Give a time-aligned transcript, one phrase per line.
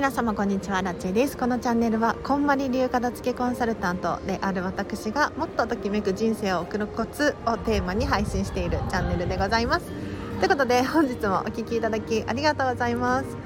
[0.00, 0.80] 皆様こんにちは。
[0.80, 1.36] ラチェです。
[1.36, 9.92] このチャンネルはこんまり流片付けコンサルタントである私がもっとときめく人生を送るコツをテーマに配信しているチャンネルでございます。
[10.38, 13.36] ということで本日もお聴きいただきありがとうございます。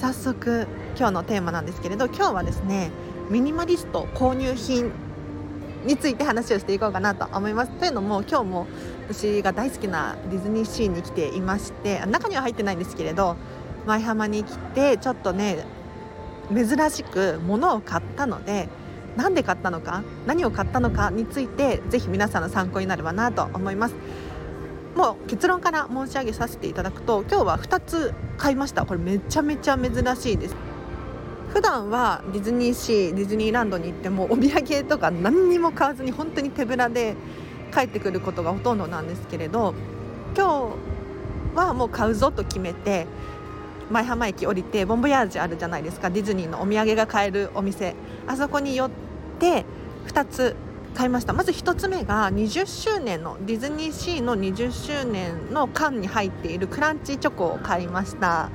[0.00, 0.66] 早速
[0.96, 2.90] 今日のテーマなんですけれど今日はですね
[3.28, 4.90] ミニマリスト購入品
[5.84, 7.70] について話をしていこうかなと思います。
[7.72, 8.66] というのも今日も
[9.10, 13.36] 私が大好きなディズニーシーに来ていまして中には入ってないんですけれど
[13.84, 15.76] 舞浜に来てちょっとね
[16.54, 18.68] 珍しく物を買ったので
[19.16, 23.94] 何で買ったのか何を買ったのかについてぜひ皆さんの参考になればなと思います。
[24.94, 28.84] もう結論から申し上げさせていただくと今日は2つ買いました。
[28.84, 30.56] これめちゃめちゃ珍しいです。
[31.52, 37.16] 普段はディズニーシーディズニーランドに行ってもお土産とか何にも買わずに本当に手ぶらで
[37.72, 39.74] 帰ってくることがほとんどなんですけれど
[40.36, 40.72] 今
[41.54, 43.06] 日はもう買うぞと決めて
[43.90, 46.10] 舞浜駅降りてボンボヤージあるじゃないですか。
[46.10, 47.94] ディズニーのお土産が買えるお店。
[48.26, 48.90] あそこに寄っ
[49.38, 49.64] て
[50.06, 50.56] 2つ
[50.94, 51.32] 買いました。
[51.32, 58.50] まず1つ目が20周年のディズニーシーの20周年の缶に入っているクランチチョコを買いました。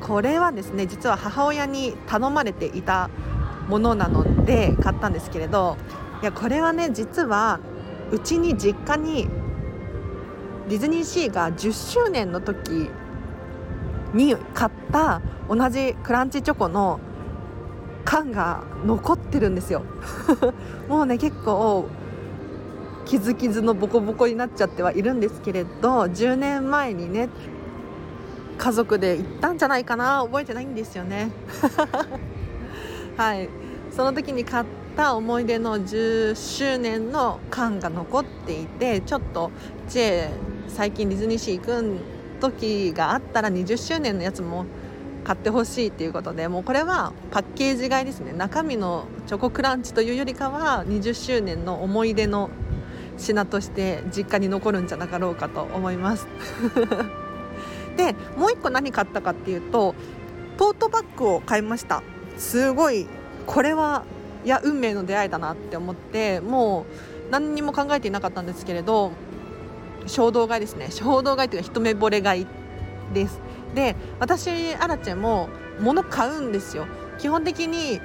[0.00, 3.08] これはですね実は母親に頼まれていた
[3.68, 5.76] ものなので買ったんですけれど
[6.22, 7.60] いやこれはね実は
[8.10, 9.28] うちに実家に
[10.68, 11.72] ディズニーシーが10
[12.04, 12.90] 周年の時
[14.14, 17.00] に買った同じクランチチョコの
[18.04, 19.82] 缶が残ってるんですよ。
[20.88, 21.88] もうね結構
[23.04, 27.28] 傷傷のボコボコになっちゃってはいるんですけれど10年前にね
[28.58, 30.22] 家族で行ったんじゃないかな。
[30.24, 31.30] 覚えてないんですよね。
[33.16, 33.48] はい。
[33.90, 34.64] その時に買っ
[34.96, 39.50] た思い出の10周年の缶が残っていてちょっと
[39.88, 40.30] J
[40.68, 41.98] 最近ディズニーシー行くん
[42.42, 44.66] 時があったら20周年のやつも
[45.24, 48.32] 買ってほしいっていうことでもうこれはパッケージ買いですね。
[48.32, 52.50] 中身のチョコクランチというよりかは20周年の思い出の
[53.18, 56.26] 品として実家に残るんじゃなかろうかと思います。
[57.96, 59.94] でもう1個何買ったかっていうと
[60.56, 62.02] トートバッグを買いました。
[62.36, 63.06] すごい
[63.46, 64.04] これは
[64.44, 66.86] いや運命の出会いだなって思っても
[67.28, 69.12] う何にも考えていなかったんですけれど
[70.06, 70.90] 衝動買いですね。
[70.90, 72.46] 衝動買いというか一目惚れ買い
[73.12, 73.40] です。
[73.74, 75.48] で私アラチェも
[75.80, 76.86] 物買うんですよ。
[77.18, 78.00] 基本的に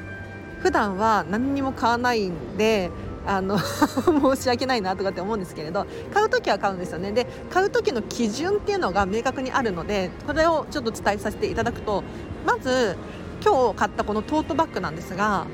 [0.59, 2.89] 普段は何にも買わないんで
[3.25, 3.59] あの
[4.35, 7.11] 申し訳ないなとかって思うんですけれど買う時は買うんですよね。
[7.11, 12.03] で買う時の基準っていうのが明確にあるのでこれをちょっと伝えさせていただくと
[12.45, 12.95] まず
[13.43, 15.45] 今日買ったこのトートバッグなんですが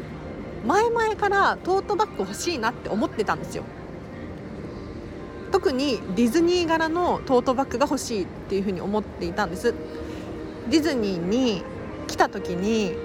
[0.66, 3.64] 前々からトートバッグ欲しいなって思ってたんですよ。
[5.54, 9.76] 特にディズニー柄のトートバッグが欲しいっていうふうに思っていたんです。
[10.68, 11.64] ディズニーに
[12.08, 12.96] 来た時に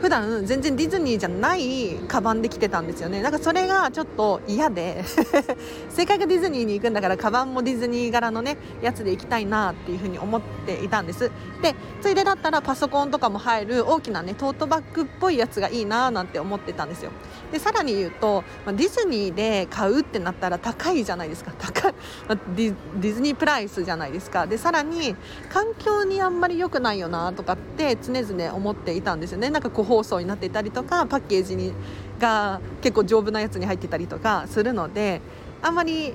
[0.00, 3.20] 普段全然ディズニーじゃないカバンで来てたんですよね。
[3.20, 5.04] なんかそれがちょっと嫌で。
[5.90, 11.30] せっかくディズニーに行くんだからカバンもディズニー柄のねやつで行きたいなっていうふうに思っていたんです。
[11.62, 17.10] でついでだったらパソコンとかも入る大きなねトートバッグっぽいやつがいいななんて思ってたんですよ。
[17.52, 21.52] でさらに言うと、まあディズニーで買うってなったら高いじゃないですか。
[21.58, 21.94] 高い、
[22.26, 24.46] まディディズニープライスじゃないですか。
[24.46, 25.14] でさらに
[25.50, 29.50] 環境にあんまり良くないよなとかって常々思っていたんですよね。
[29.50, 31.72] なんか個包装になっていたりとかパッケージに
[32.20, 35.20] が結構丈夫なやつに入ってたりとかするので
[35.62, 36.14] あんまり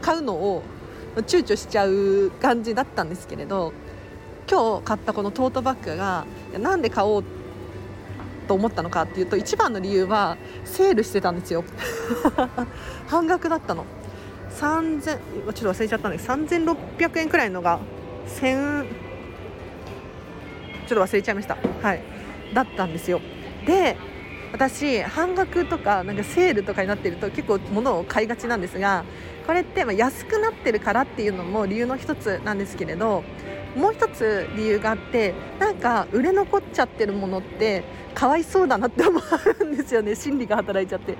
[0.00, 0.62] 買うのを
[1.16, 3.72] 躊躇しちゃう感じだったんですけれど
[4.50, 6.24] 今日買ったこのトートバッグが
[6.58, 7.24] なんで買おう
[8.46, 11.64] と思ったのかっていうと一番の理由はセールしてたんですよ。
[13.06, 13.84] 半額だったの。
[14.58, 17.78] 3000ちょっと忘れちゃったんで3600円くらいのが
[18.40, 19.07] 1000
[20.88, 21.56] ちょっと忘れちゃいました。
[21.82, 22.02] はい。
[22.54, 23.20] だったんですよ。
[23.66, 23.96] で
[24.50, 29.04] 私半額とかなんかセールとかになってると結構物を買いがちなんですが
[29.46, 33.22] これってま安くなってるからっていうのも理由の一つなんですけれど
[33.76, 37.84] もう一つ理由があってなんか売れ残っちゃってるものって
[38.14, 39.20] かわいそうだなって思
[39.60, 40.16] うんですよね。
[40.16, 41.16] 心理が働いちゃって。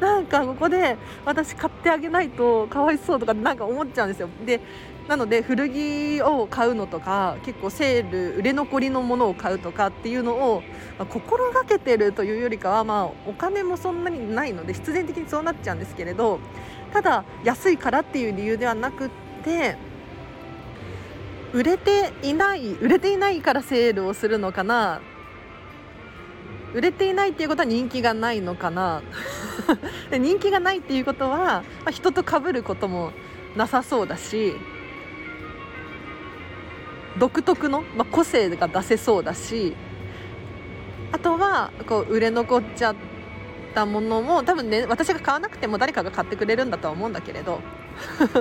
[0.00, 4.28] なんかここで私買ってあげないとかわいそうとかなんか思っちゃうんですよ。
[4.44, 4.60] で
[5.08, 10.62] なので古着を買うのとか結構セール売れ残りのものを買うとかっていうのを、
[10.98, 16.38] まあ、心がけてるというよりかは、まあ、お金もそんなにないので必然的にそうなっちゃうんですけれど
[16.92, 19.10] ただ安いからっていう理由ではなくっ
[19.44, 19.76] て
[21.52, 25.00] 売れていない売れていないからセールをするのかな
[26.74, 29.02] 売れていないっていうことは人気がないのかな
[30.10, 33.12] 人気がないっていうことは、まあ、人と被ることも
[33.56, 34.54] なさそうだし
[37.18, 39.76] 独特の、まあ、個性が出せそうだし
[41.12, 42.96] あとはこう売れ残っちゃっ
[43.74, 47.60] たものも多分ね私が買わなくても誰かが買ってくれるんだとは思うんだけれど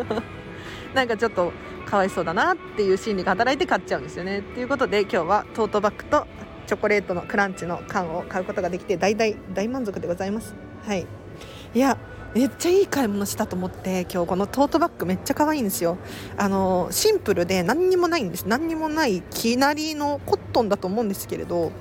[0.94, 1.52] なんかちょっと
[1.86, 4.42] かわいそうだなっていう心理が働いて買っちゃうんですよね。
[4.42, 6.28] ということで今日はトートバッグと
[6.68, 10.56] チョコレートのクランチの缶を買うことができて大大大満足でございます。
[10.86, 11.06] はい
[11.74, 11.98] いや
[12.34, 15.98] めっちゃいい買い物したと思って今日このトートバッグめっちゃ可愛いんですよ。
[16.38, 18.46] あのシンプルで何にもないんです。
[18.48, 21.72] 何にもないきなりのコットンだと思うんですけれど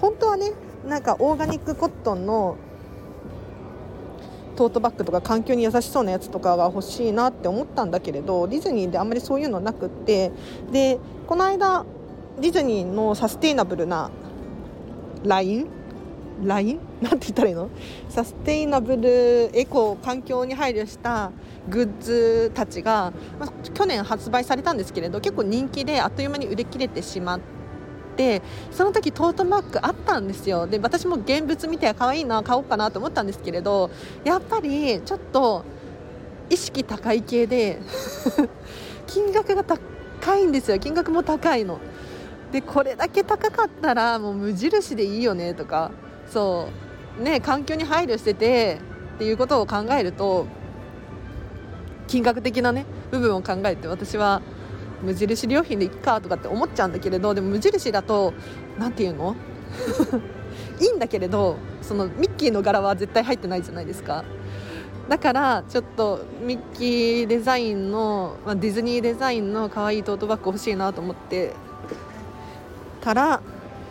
[0.00, 0.52] 本当はね
[0.86, 2.56] なんかオーガニックコットンの
[4.56, 10.32] トートバッグとか環境に優しそうなやつとかが欲しいなって思ったんだけれどディズニーであんまりそういうのなくって
[10.72, 11.84] でこの間
[12.40, 14.10] ディズニーのサステイナブルな
[15.24, 15.75] ライン
[16.44, 16.78] ライン？
[17.00, 17.70] なんて言ったらいいの？
[18.08, 21.30] サステイナブルエコー環境に配慮した
[21.68, 27.40] グッズたちが、まあ、去年発売されたんですけれど結構人気であっという間に売り切れてしまっ
[28.16, 28.40] て
[28.70, 30.66] その時トートバッグあったんですよ。
[30.66, 33.90] で私も現物見て可愛いな買おうかなと思ったんですけれど
[34.24, 35.64] やっぱりちょっと
[36.48, 37.80] 意識高い系で
[39.06, 40.78] 金額が高いんですよ。
[40.78, 41.78] 金額も高いの。
[42.52, 45.90] でこれだけ高かったらもう無印でいいよねとか。
[46.28, 46.68] そ
[47.18, 48.78] うね環境に配慮してて
[49.16, 50.46] っていうことを考えると
[52.06, 54.42] 金額的なね部分を考えて私は
[55.02, 58.32] 無印良品でいっかとかって思っちゃうんだけれどでも無印だと
[58.78, 59.36] 何て言うの？
[60.80, 64.24] いいんだけれどそのミッキーの柄は絶対入ってないじゃないですか。
[65.08, 71.52] だからちょっとミッキーデザインの、まあ、ディズニーデザインの可愛いトートバッグ欲しいなと思って
[73.00, 73.40] たら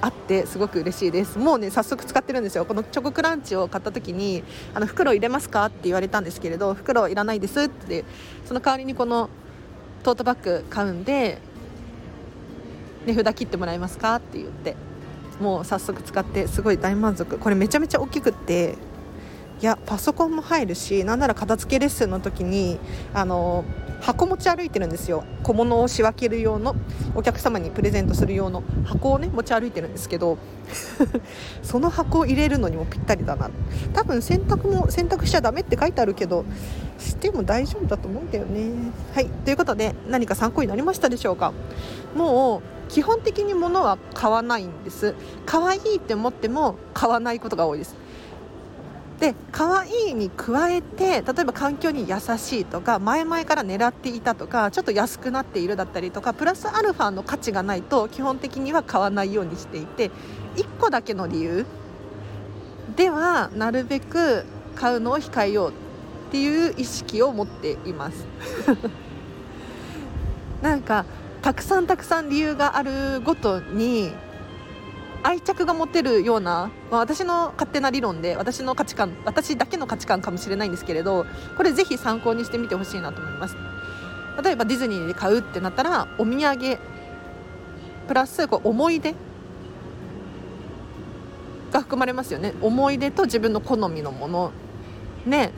[0.06, 1.40] あってすごく嬉しいです。
[1.40, 2.66] もうね早速使ってるんですよ。
[2.66, 4.44] このチョコクランチを買った時に
[4.76, 5.66] あの袋入れますか？
[5.66, 8.06] って言われたんですけれど袋いらないですって
[8.46, 9.30] その代わりにこの
[10.04, 11.40] トートバッグ買うんで
[13.08, 14.18] 値札切ってもらえますか？
[14.18, 14.76] って言って
[15.40, 17.40] もう早速使ってすごい大満足。
[17.40, 18.76] これめちゃめちゃ大きくって
[19.60, 22.78] いやパソコンも入るしなんなら片付けレッスンの時に
[23.14, 23.66] あの
[24.06, 25.24] 箱持ち歩いてるんですよ。
[25.42, 26.76] 小物を仕分ける用の
[27.16, 30.38] お客様にプレゼントする用の箱をね持ち歩いてるんですけど
[31.64, 33.50] その箱を入れるのにもぴったりだな。
[33.94, 36.46] 多分洗濯も洗濯しちゃダメって書いてあるけど
[37.00, 38.70] しても大丈夫だと思うんだよね。
[39.16, 39.26] はい。
[39.44, 41.52] ということで何か参考になりましたでしょうか？
[42.16, 45.16] もう基本的に物は買わないんです。
[45.48, 47.96] 可愛いって思っても買わないことが多いです。
[49.20, 60.12] で可愛いに加えて例えば環境に優しいとか前々から狙っていたとかちょっと安くなっているだったりとかプラスアルファの価値がないと基本的には買わないようにしていて
[60.58, 61.66] 1個だけの理由
[62.98, 64.46] ではなるべく
[64.76, 65.74] 買うのを控えようっ
[66.32, 68.26] ていう意識を持っています。
[70.62, 71.06] なんか
[71.42, 74.12] たくさんたくさん理由があるごとに
[75.26, 81.26] 愛着が持てるような、まあ、私の勝手な理論で私の価値観私だけの価値観かもしれないんですけれど
[81.58, 83.58] これぜひ参考にしてみてほしいなと思います。
[84.44, 86.78] 例えばディズニーで買うってなったらお土産
[88.08, 89.16] プラスこう思い出
[91.72, 92.54] が含まれますよね。
[92.62, 94.52] 思い出と自分の好みのもの。
[95.26, 95.52] ね。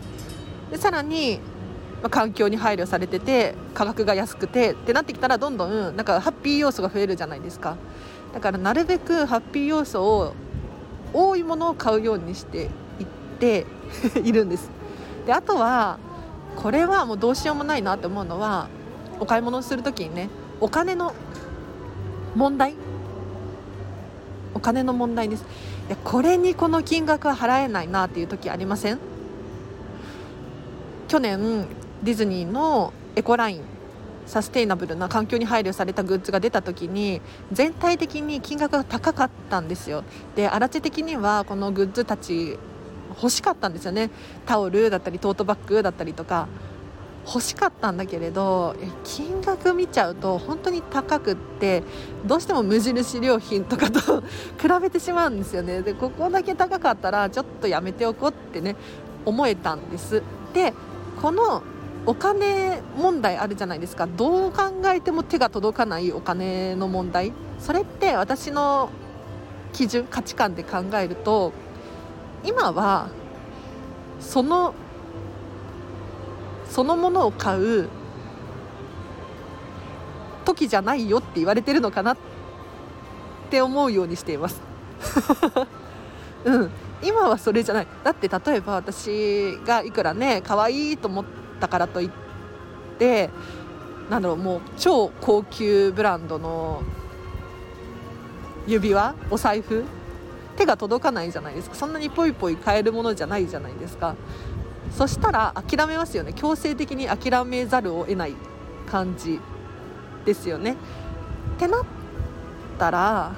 [0.72, 1.42] でさらに、
[2.02, 7.76] まあ、環境に配慮されてて価格が安くてってなってきたらどんどんなんかハッピー要素が増えるじゃないですか。
[8.34, 10.34] だからなるべくハッピー要素を
[11.14, 12.70] 多いものを買うようにしていっ
[13.40, 13.66] て
[14.24, 14.70] いるんです。
[15.26, 15.98] であとは
[16.56, 18.68] これはもうどうしようもないなって思うのは
[19.20, 20.30] お買い物する時にね
[20.60, 21.14] お金の
[22.36, 22.76] 問題
[24.54, 25.46] お金の問題です。
[25.88, 29.00] いやこれにこの金額は払えないなっていう時ありません？
[31.08, 31.66] 去年
[32.04, 33.62] ディズニーのエコライン
[34.26, 40.04] サステイナブルな環境に配慮されたグッズが出た時に全体的に金額が高かったんですよ。
[40.36, 42.60] で荒地的にはこのグッズたち
[43.10, 44.10] 欲しかったんですよね。
[44.46, 46.48] タオルだったりトートバッグだったりとか。
[47.28, 48.74] 欲しかったんだけれど
[49.04, 51.84] 金額見ちゃうと本当に高くって
[52.26, 54.22] どうしても無印良品とかと
[54.58, 55.82] 比べてしまうんですよね。
[55.82, 58.78] でここだけ高かったらちょっとやめておこうってね
[59.26, 60.24] 思えたんです。
[60.54, 60.74] で
[61.22, 61.64] この
[62.08, 64.08] お金問題あるじゃないですか。
[64.08, 67.34] どう考えても手が届かないお金の問題。
[67.60, 68.90] それって私の
[69.74, 71.52] 基準価値観で考えると
[72.46, 73.10] 今は
[74.22, 74.74] その
[76.70, 77.90] そのものを買う
[80.46, 82.18] 時じゃないよって言われてるのかなっ
[83.50, 84.62] て思うようにしています。
[86.46, 86.72] うん。
[87.04, 87.88] 今はそれじゃない。
[88.06, 92.10] だって例えば私がいくらね可愛いと思ってったからといっ
[92.98, 93.30] て
[94.10, 96.82] なんだろうもう超高級ブランドの
[98.68, 99.84] 指輪お財布
[100.56, 101.76] 手が届かないじゃないですか。
[101.76, 104.16] そんなにポイポイ買えるものじゃないじゃないですか。
[104.92, 106.34] そしたら諦めますよね。
[106.34, 108.34] 強制的に諦めざるを得ない
[108.90, 109.40] 感じ
[110.26, 110.76] ですよね。
[111.56, 111.84] ってなっ
[112.80, 113.32] たら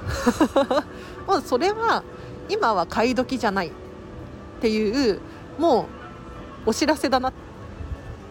[1.28, 2.02] もうそれは
[2.48, 3.70] 今は買い時じゃないっ
[4.60, 5.20] ていう
[5.58, 5.86] も
[6.66, 7.49] うお知らせだなって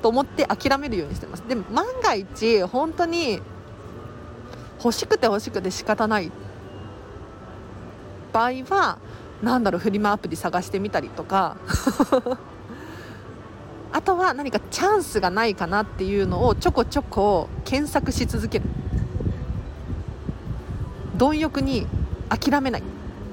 [0.01, 1.41] と思って諦めるようにしてます。
[1.47, 3.41] でも万が一本当に
[4.83, 6.31] 欲しくて欲しくて仕方ない
[8.31, 8.97] 場合は
[9.41, 11.57] 何だろうフリマアプリ探してみたりとか。
[13.91, 18.65] あとは何かチャンスがないかなっていうのをちょこちょこ検索し続ける。
[21.17, 21.87] 貪欲に
[22.29, 22.81] 諦めない。
[22.81, 22.83] っ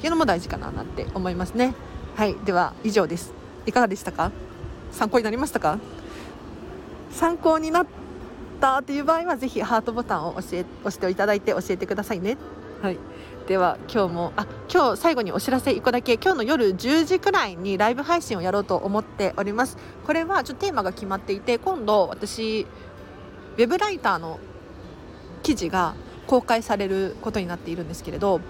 [0.00, 1.74] ていうのも大事かななんて思いますね。
[2.16, 3.32] はいでは以上です。
[3.66, 4.30] いかがでしたか？
[4.92, 5.78] 参考になりましたか？
[7.16, 7.86] 参考になっ
[8.60, 12.36] たという場合はぜひハートボタンを押え押していただいて教えてくださいね。
[12.82, 12.98] はい。
[13.48, 19.78] では今日もあ今日最後にお知らせ1個だけ今日の夜10時くらいにライブ配信をやろうと思っております。
[20.04, 22.66] これはちょっとテーマが決まっていて今度私
[23.56, 24.38] ウェブライターの
[25.42, 25.94] 記事が
[26.26, 28.40] 公開されることになっているんですけれど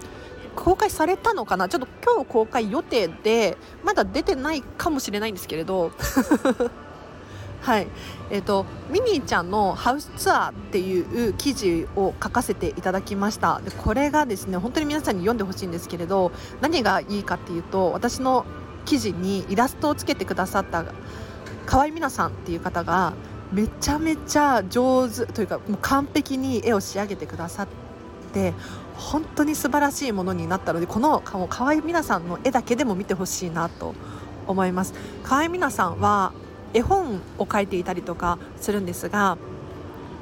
[0.56, 1.68] 公開されたのかな？
[1.68, 5.92] ちょっと今日公開予定でまだ出てないかもしれないんですけれど。
[7.66, 7.88] はい。
[8.30, 13.60] えーと、ミニーちゃんのハウスツアーっていう記事を書かせていただきました。
[13.60, 16.30] でこれがですね本当に皆さんに読んでほしいんですけれど
[16.60, 18.46] 何がいいかっていうと私の
[18.84, 20.84] 記事にイラストをつけてくださった
[21.66, 23.14] 河合美奈さんっていう方が
[23.50, 27.68] めちゃめちゃ上手というかもう完璧に絵を仕上げてくださっ
[28.32, 28.54] て
[28.94, 33.96] 本当に素晴らしいものになったのでこの河合美奈さんの絵だけでも見てほしいなと
[34.46, 34.94] 思います。
[35.24, 36.32] 河合美奈さんは
[36.76, 39.38] 絵本を書いていたりとかするんですが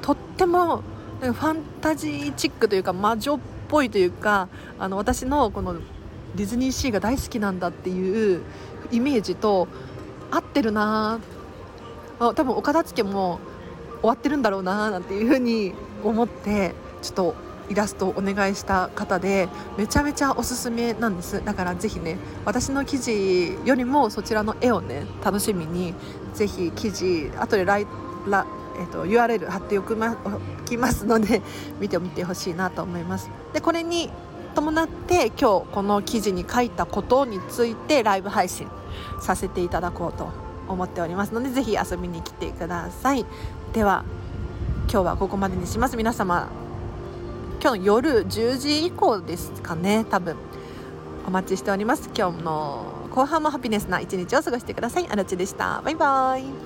[0.01, 0.83] とっても
[1.19, 4.47] ファンタジーチックというか魔女っぽいというか
[4.79, 5.75] あの私のこの
[6.35, 8.41] ディズニーシーが大好きなんだっていう
[8.91, 9.67] イメージと
[10.31, 11.19] 合ってるな
[12.19, 13.39] あ多分お片付けも
[13.99, 17.35] 終わってるんだろうななんていうふうに思ってちょっと
[17.69, 21.43] イラストをお願いした方でめちゃめちゃおすすめなんです。
[21.43, 25.93] だからぜひね私の記事よりもそちらの絵をね楽しみに
[26.33, 27.87] ぜひ記事後でライ
[28.27, 28.45] ラ、
[28.77, 30.17] えーと、URL 貼っておきま
[30.65, 31.41] きますので
[31.79, 33.29] 見てみてほしいなと思います。
[33.53, 34.09] でこれに
[34.53, 38.67] 伴って今日この記事に書いたことについてライブ配信
[39.19, 40.29] させていただこうと
[40.67, 41.33] 思っております。
[41.33, 43.25] のでぜひ遊びに来てください。
[43.73, 44.03] では
[44.91, 45.97] 今日はここまでにします。
[45.97, 46.47] 皆様
[47.65, 50.35] 今日の夜10時以降ですかね多分。
[51.27, 52.11] お待ちしております。
[52.15, 55.07] 今日の後半もハピネスな一日を過ごしてください。
[55.09, 55.81] あらちでした。
[55.83, 56.64] バイバイ。